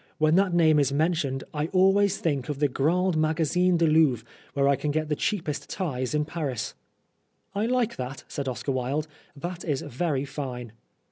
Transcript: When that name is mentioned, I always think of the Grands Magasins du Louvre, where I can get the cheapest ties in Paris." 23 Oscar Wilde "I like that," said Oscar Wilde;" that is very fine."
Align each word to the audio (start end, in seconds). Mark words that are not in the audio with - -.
When 0.17 0.33
that 0.33 0.51
name 0.51 0.79
is 0.79 0.91
mentioned, 0.91 1.43
I 1.53 1.67
always 1.67 2.17
think 2.17 2.49
of 2.49 2.57
the 2.57 2.67
Grands 2.67 3.15
Magasins 3.15 3.77
du 3.77 3.85
Louvre, 3.85 4.25
where 4.55 4.67
I 4.67 4.75
can 4.75 4.89
get 4.89 5.09
the 5.09 5.15
cheapest 5.15 5.69
ties 5.69 6.15
in 6.15 6.25
Paris." 6.25 6.73
23 7.51 7.51
Oscar 7.51 7.51
Wilde 7.51 7.55
"I 7.55 7.65
like 7.71 7.95
that," 7.97 8.23
said 8.27 8.47
Oscar 8.47 8.71
Wilde;" 8.71 9.07
that 9.43 9.63
is 9.63 9.81
very 9.83 10.25
fine." 10.25 10.71